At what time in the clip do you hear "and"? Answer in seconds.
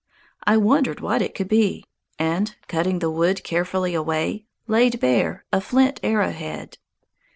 2.17-2.55